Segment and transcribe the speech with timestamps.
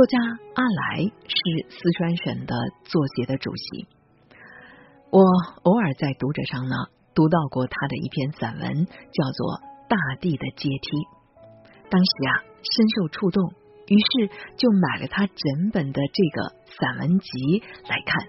[0.00, 0.18] 作家
[0.54, 3.86] 阿来是四川省的作协的主席，
[5.10, 5.20] 我
[5.62, 6.74] 偶尔在读者上呢
[7.14, 9.58] 读到过他的一篇散文，叫做
[9.90, 10.88] 《大地的阶梯》。
[11.90, 13.52] 当时啊，深受触动，
[13.88, 18.24] 于是就买了他整本的这个散文集来看。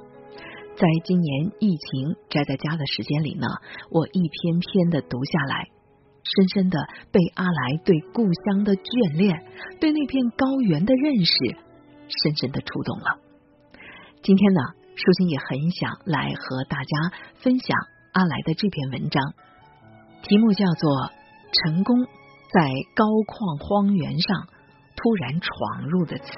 [0.76, 3.48] 在今年疫情宅在家的时间里呢，
[3.92, 5.70] 我一篇篇的读下来。
[6.24, 6.78] 深深的
[7.12, 9.44] 被阿来对故乡的眷恋，
[9.80, 11.34] 对那片高原的认识，
[12.08, 13.18] 深深的触动了。
[14.22, 14.62] 今天呢，
[14.96, 16.94] 舒心也很想来和大家
[17.42, 17.76] 分享
[18.14, 19.34] 阿来的这篇文章，
[20.22, 20.92] 题目叫做
[21.66, 24.48] 《成功在高旷荒原上
[24.96, 26.30] 突然闯入的词》。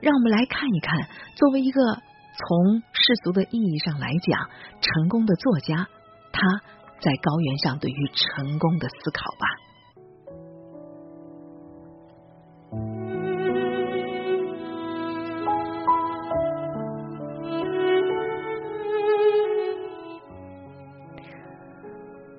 [0.00, 4.48] 让我们来看一看，作为一个从世俗的意义上来讲
[4.80, 5.88] 成功的作家，
[6.30, 6.75] 他。
[7.06, 9.46] 在高原上对于成功的思考吧。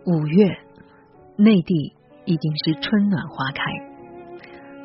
[0.05, 0.57] 五月，
[1.37, 3.63] 内地已经是春暖花开，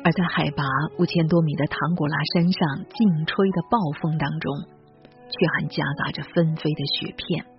[0.05, 0.63] 而在海拔
[0.97, 4.55] 五千多米的唐古拉山上，劲吹的暴风当中，
[5.29, 7.52] 却还夹杂着纷飞的雪片。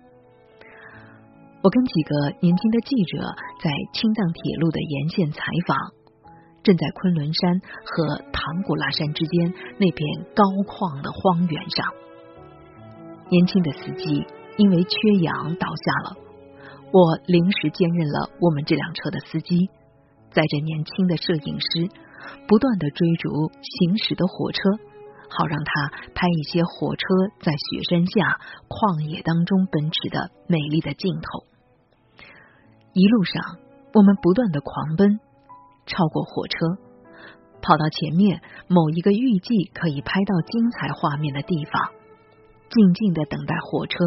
[1.65, 3.17] 我跟几个年轻的记者
[3.59, 5.75] 在青藏铁路的沿线采访，
[6.61, 11.89] 正在昆仑山和唐古拉山之间那片高旷的荒原上。
[13.31, 16.17] 年轻的司机因为缺氧倒下了，
[16.93, 19.57] 我临时兼任了我们这辆车的司机，
[20.29, 21.89] 载着年轻的摄影师，
[22.47, 23.49] 不断的追逐
[23.81, 24.61] 行驶的火车，
[25.33, 27.01] 好让他拍一些火车
[27.41, 28.37] 在雪山下
[28.69, 31.54] 旷野当中奔驰的美丽的镜头。
[32.95, 33.43] 一路上，
[33.93, 35.19] 我们不断的狂奔，
[35.85, 36.57] 超过火车，
[37.61, 41.91] 跑到前面某一个预计可以拍到精彩画面的地方，
[42.69, 43.97] 静静的等待火车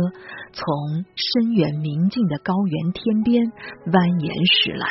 [0.55, 3.53] 从深远明净的高原天边
[3.85, 4.87] 蜿蜒驶来。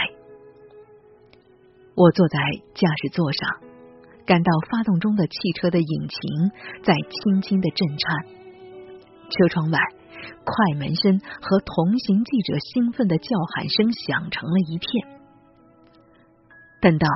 [1.95, 2.37] 我坐在
[2.75, 3.49] 驾驶座上，
[4.27, 6.51] 感到发动中的汽车的引擎
[6.83, 8.25] 在轻轻的震颤，
[9.31, 9.79] 车窗外。
[10.45, 15.17] 快门声和同行记者兴奋的叫喊声响成了一片。
[16.79, 17.07] 等到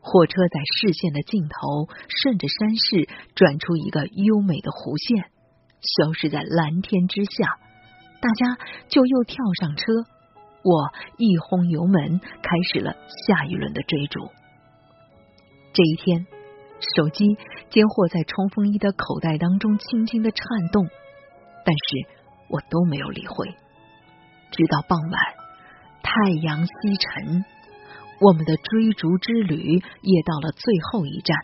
[0.00, 5.30] 火车在视线的尽头，顺着山势转出一个优美的弧线，
[5.82, 7.58] 消失在蓝天之下，
[8.22, 8.56] 大家
[8.88, 9.84] 就又跳上车。
[10.62, 12.96] 我一轰油门，开始了
[13.26, 14.30] 下一轮的追逐。
[15.74, 16.26] 这一天，
[16.96, 17.36] 手机
[17.70, 20.86] 间或在冲锋衣的口袋当中轻轻的颤动，
[21.66, 22.17] 但是。
[22.48, 23.48] 我都没有理会，
[24.50, 25.20] 直到傍晚，
[26.02, 27.44] 太阳西沉，
[28.20, 31.36] 我们的追逐之旅也到了最后一站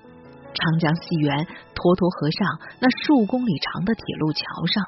[0.52, 4.84] ——长江西源沱沱河上那数公里长的铁路桥上。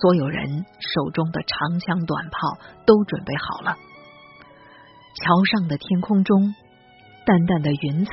[0.00, 3.76] 所有人手中的长枪短炮都准备好了。
[5.14, 6.54] 桥上的天空中，
[7.24, 8.12] 淡淡的云彩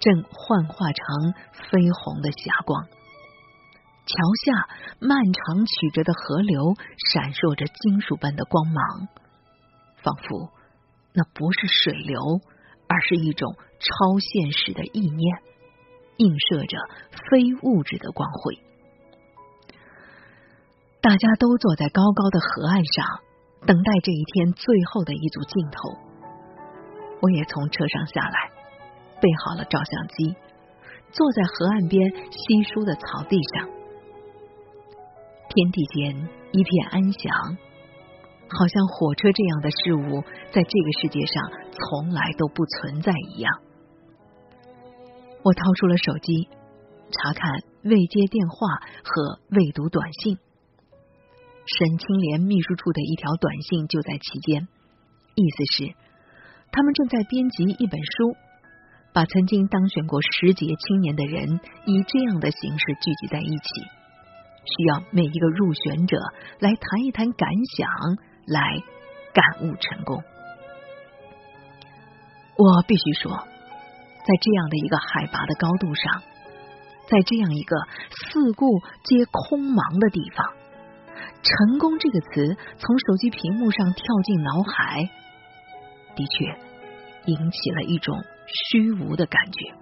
[0.00, 1.34] 正幻化成
[1.70, 2.86] 绯红的霞光。
[4.04, 4.68] 桥下
[4.98, 6.74] 漫长曲折的河流
[7.12, 9.08] 闪烁着金属般的光芒，
[10.02, 10.50] 仿佛
[11.14, 12.18] 那不是水流，
[12.88, 15.38] 而是一种超现实的意念，
[16.18, 16.76] 映射着
[17.30, 18.58] 非物质的光辉。
[21.00, 23.06] 大家都坐在高高的河岸上，
[23.66, 25.94] 等待这一天最后的一组镜头。
[27.22, 28.50] 我也从车上下来，
[29.20, 30.34] 备好了照相机，
[31.12, 33.68] 坐在河岸边稀疏的草地上。
[35.54, 37.56] 天地间一片安详，
[38.48, 43.52] 好像火车这样的事物在这个世界上从来都不存在一样。
[45.42, 46.48] 我掏出了手机，
[47.10, 47.52] 查看
[47.82, 48.66] 未接电话
[49.04, 50.38] 和未读短信。
[51.66, 54.66] 沈青莲秘书处的一条短信就在其间，
[55.34, 55.94] 意思是
[56.70, 58.36] 他们正在编辑一本书，
[59.12, 64.01] 把曾经当选过十杰青年的人以这样的形式聚集在一起。
[64.64, 66.16] 需要每一个入选者
[66.58, 67.88] 来谈一谈感想，
[68.46, 68.60] 来
[69.34, 70.22] 感悟成功。
[72.56, 76.22] 我必须说，在这样的一个海拔的高度上，
[77.08, 77.76] 在这样一个
[78.10, 78.66] 四顾
[79.04, 80.46] 皆空茫的地方，
[81.42, 85.10] 成功这个词从手机屏幕上跳进脑海，
[86.14, 86.44] 的确
[87.26, 88.16] 引起了一种
[88.46, 89.74] 虚无的感觉。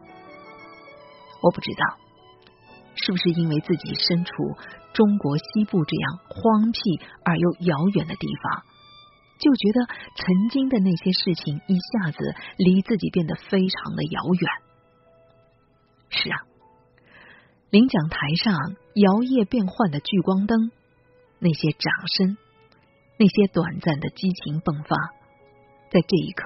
[1.42, 2.09] 我不知道。
[2.94, 4.32] 是不是因为自己身处
[4.92, 6.80] 中国西部这样荒僻
[7.24, 8.62] 而又遥远的地方，
[9.38, 12.18] 就觉得曾经的那些事情一下子
[12.56, 14.50] 离自己变得非常的遥远？
[16.10, 16.38] 是啊，
[17.70, 18.54] 领奖台上
[18.94, 20.72] 摇曳变幻的聚光灯，
[21.38, 22.36] 那些掌声，
[23.16, 24.96] 那些短暂的激情迸发，
[25.90, 26.44] 在这一刻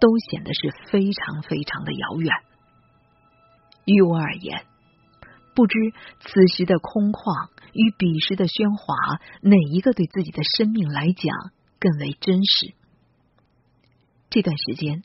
[0.00, 2.34] 都显得是非常非常的遥远。
[3.84, 4.66] 于我而言，
[5.56, 5.78] 不知
[6.20, 11.32] 此时的空旷与彼时的喧哗，哪一个对自己的生命来讲
[11.80, 12.74] 更为真实？
[14.28, 15.02] 这段时间，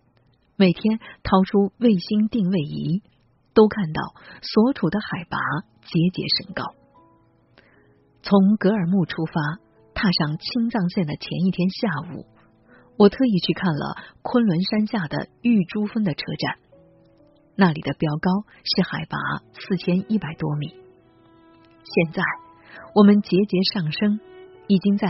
[0.57, 3.01] 每天掏出卫星定位仪，
[3.53, 4.01] 都看到
[4.41, 5.39] 所处的海拔
[5.87, 6.75] 节节升高。
[8.21, 9.63] 从格尔木出发，
[9.93, 12.25] 踏上青藏线的前一天下午，
[12.97, 16.59] 我特意去看了昆仑山下的玉珠峰的车站，
[17.61, 18.31] 那里的标高
[18.63, 19.17] 是海拔
[19.53, 20.73] 四千一百多米。
[21.83, 22.23] 现在
[22.95, 24.19] 我们节节上升，
[24.65, 25.07] 已经在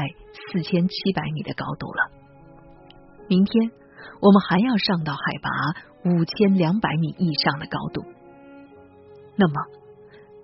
[0.51, 2.11] 四千七百米的高度了。
[3.29, 3.71] 明天。
[4.19, 5.49] 我们还要上到海拔
[6.11, 8.03] 五千两百米以上的高度。
[9.35, 9.53] 那么，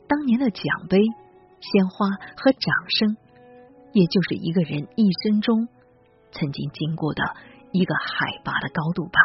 [0.08, 1.00] 当年的奖杯、
[1.60, 2.08] 鲜花
[2.38, 3.18] 和掌声，
[3.94, 5.68] 也就是一个人一生中
[6.32, 7.24] 曾经经过的
[7.72, 9.20] 一个海拔的高度吧。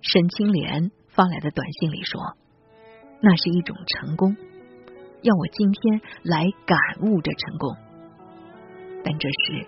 [0.00, 2.38] 沈清莲发来的短信里说
[3.20, 4.36] ：“那是一种成功，
[5.22, 7.74] 要我今天来感悟这成功。”
[9.02, 9.66] 但这时。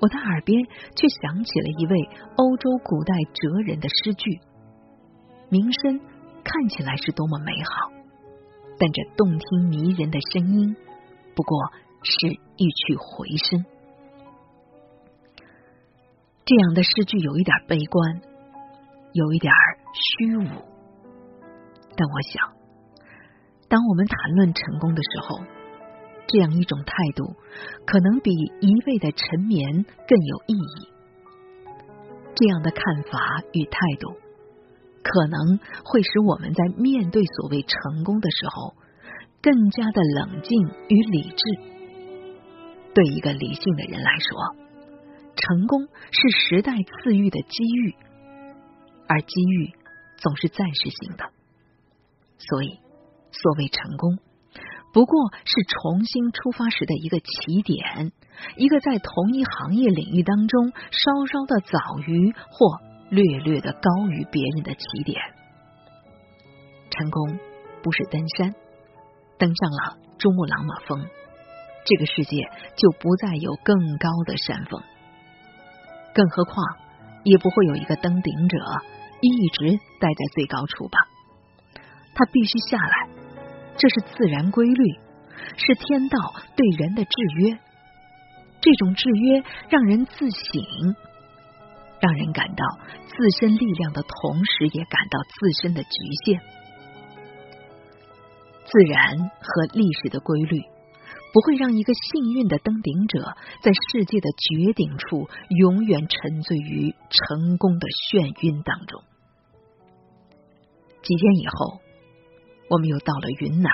[0.00, 0.64] 我的耳边
[0.96, 4.40] 却响起了一位欧洲古代哲人的诗句，
[5.48, 6.00] 名声
[6.42, 7.92] 看起来是多么美好，
[8.80, 10.74] 但这动听迷人的声音
[11.36, 11.56] 不过
[12.02, 12.26] 是
[12.56, 13.64] 一曲回声。
[16.44, 18.22] 这样的诗句有一点悲观，
[19.12, 20.44] 有一点儿虚无，
[21.96, 22.52] 但我想，
[23.68, 25.44] 当我们谈论成功的时候。
[26.28, 27.34] 这样一种态度，
[27.84, 30.88] 可能比一味的沉眠更有意义。
[32.34, 34.14] 这样的看法与态度，
[35.02, 38.74] 可能会使我们在面对所谓成功的时候，
[39.42, 40.58] 更加的冷静
[40.88, 41.44] 与理智。
[42.94, 44.56] 对一个理性的人来说，
[45.36, 47.94] 成功是时代赐予的机遇，
[49.06, 49.74] 而机遇
[50.22, 51.24] 总是暂时性的。
[52.38, 52.78] 所以，
[53.32, 54.18] 所谓成功。
[54.92, 58.12] 不过是重新出发时的一个起点，
[58.56, 62.78] 一个在同一行业领域当中稍稍的早于或
[63.08, 65.18] 略略的高于别人的起点。
[66.90, 67.38] 成功
[67.82, 68.54] 不是登山，
[69.38, 71.06] 登上了珠穆朗玛峰，
[71.86, 72.36] 这个世界
[72.76, 74.82] 就不再有更高的山峰，
[76.12, 76.76] 更何况
[77.24, 78.58] 也不会有一个登顶者
[79.28, 80.98] 一直待在最高处吧？
[82.14, 83.08] 他必须下来。
[83.78, 84.84] 这是自然规律，
[85.56, 86.18] 是天道
[86.54, 87.58] 对人的制约。
[88.60, 90.94] 这种制约让人自省，
[92.00, 92.64] 让人感到
[93.06, 95.90] 自身力量的同时，也感到自身的局
[96.24, 96.40] 限。
[98.66, 100.60] 自然和历史的规律
[101.32, 109.02] 不会让一个幸运的登顶者在世界的绝顶处永远沉醉于成功的眩晕当中。
[111.02, 111.80] 几天以后。
[112.70, 113.70] 我们又到了云南，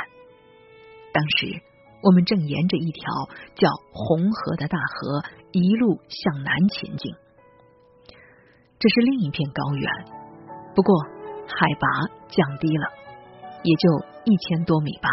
[1.13, 1.63] 当时
[2.03, 5.23] 我们正沿着一条叫红河的大河
[5.53, 7.15] 一路向南前进。
[8.81, 9.89] 这是另一片高原，
[10.75, 11.01] 不过
[11.47, 11.89] 海拔
[12.27, 12.89] 降低了，
[13.63, 15.11] 也就一千多米吧。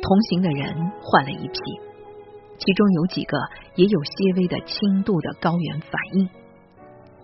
[0.00, 1.58] 同行的人换了一批，
[2.56, 3.36] 其中有几个
[3.74, 6.30] 也有些微的轻度的高原反应，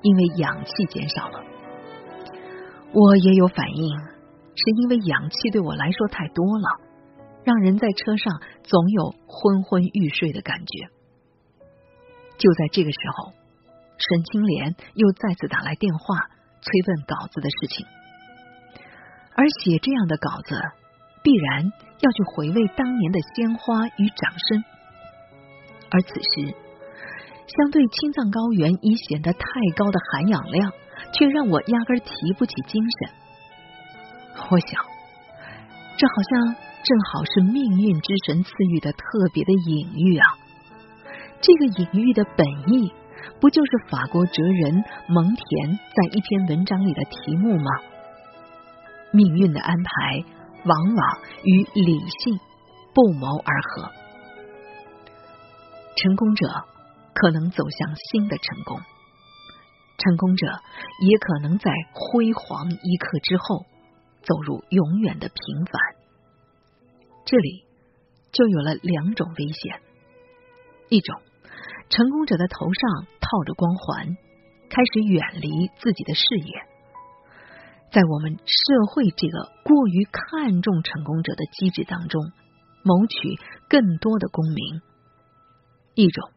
[0.03, 1.43] 因为氧气减少了。
[2.93, 4.11] 我也有反应。
[4.53, 6.81] 是因为氧气对我来说太多了，
[7.45, 10.89] 让人在车上总有昏昏欲睡的感觉。
[12.37, 13.33] 就在这个时候，
[13.97, 16.29] 沈清莲又再次打来电话
[16.61, 17.87] 催问稿子的事情。
[19.35, 20.61] 而写这样的稿子，
[21.23, 21.65] 必然
[22.01, 24.65] 要去回味当年的鲜花与掌声。
[25.91, 26.55] 而此时，
[27.47, 29.41] 相对青藏高原已显得太
[29.77, 30.73] 高的含氧量，
[31.13, 33.15] 却让我压根提不起精神。
[34.51, 34.85] 我想，
[35.97, 39.03] 这好像正好是命运之神赐予的特
[39.33, 40.27] 别的隐喻啊！
[41.41, 42.93] 这个隐喻的本意，
[43.41, 47.71] 不就是法国哲人蒙田在一篇文章里的题目吗？
[49.13, 50.25] 命运的安排
[50.65, 52.39] 往往与理性
[52.95, 53.91] 不谋而合，
[55.97, 56.47] 成功者
[57.15, 58.81] 可能走向新的成功，
[60.01, 60.47] 成功者
[61.07, 63.67] 也可能在辉煌一刻之后。
[64.23, 65.81] 走入永远的平凡，
[67.25, 67.65] 这里
[68.33, 69.81] 就有了两种危险：
[70.91, 71.23] 一种，
[71.89, 74.19] 成功者的头上套着光环，
[74.69, 76.53] 开始远离自己的视野；
[77.91, 82.23] 在我们社会这个过于看重成功者的机制当中，
[82.85, 83.41] 谋取
[83.71, 84.83] 更多的功名。
[85.95, 86.29] 一种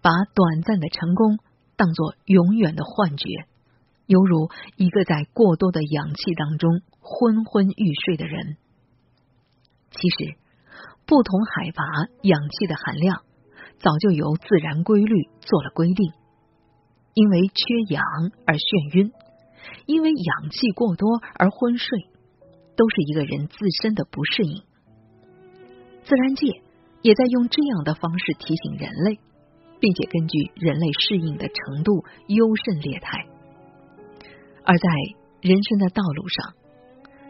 [0.00, 1.40] 把短暂的成功
[1.76, 3.28] 当作永远的幻觉，
[4.06, 8.56] 犹如一个在过多的氧气当中昏昏欲睡的人。
[9.90, 10.36] 其实，
[11.06, 11.84] 不同海拔
[12.22, 13.22] 氧气的含量
[13.78, 16.12] 早就由自然规律做了规定。
[17.14, 18.04] 因为缺氧
[18.46, 19.10] 而眩晕，
[19.86, 21.88] 因为氧气过多而昏睡，
[22.76, 24.62] 都是一个人自身的不适应。
[26.04, 26.60] 自然界
[27.00, 29.18] 也在用这样的方式提醒人类，
[29.80, 33.26] 并且根据人类适应的程度优胜劣汰。
[34.64, 34.88] 而在
[35.40, 36.54] 人生的道路上，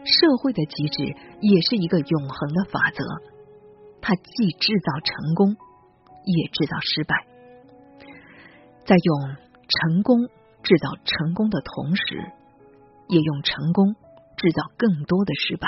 [0.05, 3.03] 社会的机制也是一个永恒的法则，
[4.01, 5.55] 它既制造成功，
[6.25, 7.27] 也制造失败。
[8.85, 9.47] 在用。
[9.69, 10.29] 成功
[10.63, 12.31] 制造成功的同时，
[13.09, 13.97] 也用成功
[14.37, 15.67] 制造更多的失败。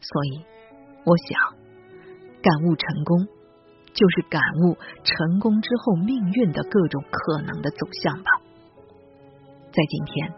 [0.00, 0.44] 所以，
[1.04, 1.58] 我想，
[2.40, 3.26] 感悟成功，
[3.94, 8.30] 就是感悟成功之后命运的各种可能的走向吧。
[9.72, 10.28] 在今天，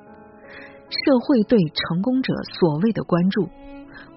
[0.91, 3.49] 社会对成功者所谓的关注，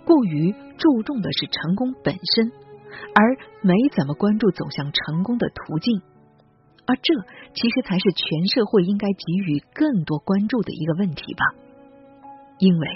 [0.06, 2.51] 过于注重的是成功本身，
[3.15, 6.01] 而没怎么关注走向成功的途径。
[6.86, 7.13] 而这
[7.53, 11.44] 其实才是全社会应该给予更多关注的一个问题吧，
[12.60, 12.88] 因为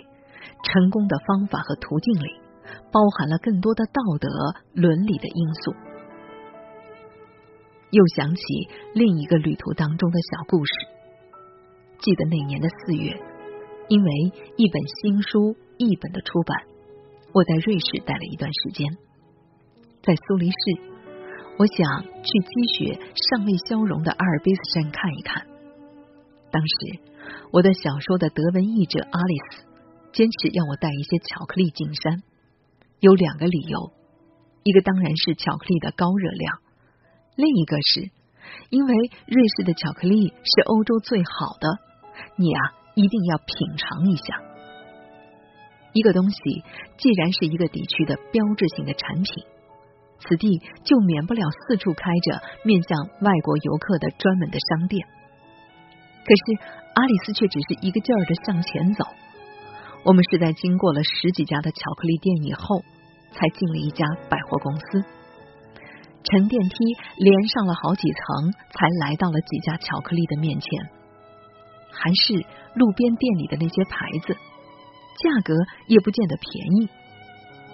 [0.63, 2.39] 成功的方法和途径里
[2.91, 4.29] 包含了更多的道德
[4.73, 5.73] 伦理的因素。
[7.91, 8.41] 又想起
[8.93, 10.71] 另一个旅途当中的小故事，
[11.99, 13.19] 记得那年的四月，
[13.89, 14.11] 因为
[14.55, 16.57] 一本新书译本的出版，
[17.33, 18.97] 我在瑞士待了一段时间，
[20.01, 20.55] 在苏黎世。
[21.59, 25.45] 我想去积雪尚未消融的阿尔卑斯山看一看。
[26.49, 26.99] 当时，
[27.51, 29.67] 我的小说的德文译者阿丽丝
[30.13, 32.23] 坚持要我带一些巧克力进山，
[33.01, 33.91] 有两个理由：
[34.63, 36.59] 一个当然是巧克力的高热量，
[37.35, 38.11] 另一个是
[38.69, 38.95] 因为
[39.27, 41.67] 瑞士的巧克力是欧洲最好的，
[42.35, 42.61] 你啊
[42.95, 44.23] 一定要品尝一下。
[45.93, 46.39] 一个东西
[46.97, 49.45] 既然是一个地区的标志性的产品。
[50.23, 55.07] 此地就免不了四处开着面向外国游客的专门的商店，
[56.23, 56.61] 可是
[56.93, 59.03] 阿里斯却只是一个劲儿的向前走。
[60.03, 62.83] 我们是在经过了十几家的巧克力店以后，
[63.31, 65.03] 才进了一家百货公司。
[66.23, 66.75] 乘电梯
[67.17, 70.89] 连上了好几层，才来到了几家巧克力的面前，
[71.91, 75.55] 还是路边店里的那些牌子，价格
[75.87, 76.89] 也不见得便宜，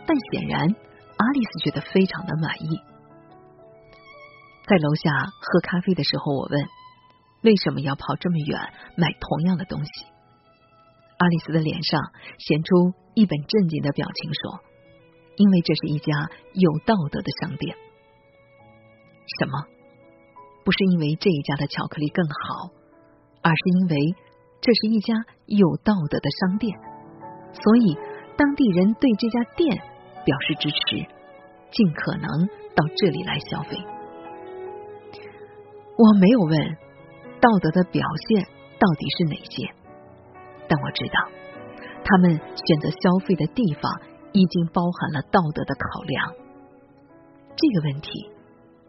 [0.05, 0.75] 但显然。
[1.19, 2.79] 阿丽丝觉得非常的满意。
[4.67, 5.09] 在楼下
[5.41, 6.61] 喝咖啡的时候，我问
[7.41, 9.89] ：“为什么要跑这么远买同样的东西？”
[11.17, 11.99] 阿丽丝的脸上
[12.37, 14.59] 显出一本正经的表情，说
[15.37, 17.75] ：“因为这是一家有道德的商店。”
[19.39, 19.67] 什么？
[20.63, 22.72] 不是因为这一家的巧克力更好，
[23.41, 24.15] 而是因为
[24.62, 25.13] 这是一家
[25.46, 26.77] 有道德的商店，
[27.53, 27.98] 所以
[28.38, 29.81] 当地人对这家店。
[30.27, 31.07] 表示支持，
[31.72, 32.27] 尽可能
[32.75, 33.77] 到这里来消费。
[35.96, 36.77] 我没有问
[37.39, 38.43] 道德的表现
[38.77, 39.74] 到底是哪些，
[40.67, 41.29] 但我知道
[42.03, 43.89] 他们选择消费的地方
[44.34, 46.34] 已经包含了道德的考量。
[47.55, 48.29] 这个问题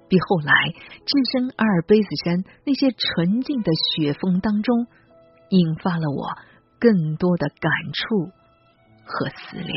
[0.09, 0.53] 比后来
[1.05, 4.87] 置身阿尔卑斯山那些纯净的雪峰当中，
[5.51, 6.33] 引发了我
[6.81, 8.33] 更多的感触
[9.05, 9.77] 和思量。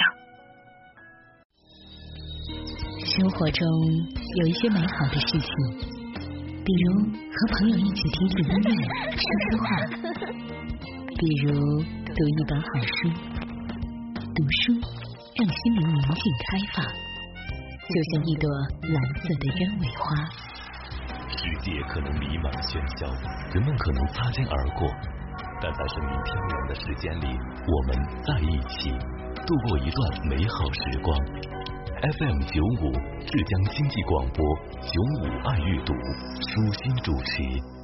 [3.04, 3.68] 生活中
[4.40, 5.52] 有一些美好的事情，
[6.64, 8.72] 比如和朋友一起听听音乐、
[9.20, 9.68] 说说话；
[11.20, 11.52] 比如
[11.84, 13.12] 读一本好书。
[14.34, 14.72] 读书
[15.36, 16.86] 让心灵宁静开放，
[17.92, 18.50] 就像一朵
[18.88, 20.16] 蓝色的鸢尾花。
[21.28, 23.06] 世界可能弥漫喧嚣，
[23.54, 24.88] 人们可能擦肩而过，
[25.60, 27.28] 但在生命飘然的时间里，
[27.68, 28.92] 我们在一起
[29.46, 31.12] 度过一段美好时光。
[32.00, 32.94] FM 九五，
[33.28, 34.46] 浙江经济广播，
[34.88, 35.94] 九五爱阅读，
[36.48, 37.81] 舒心主持。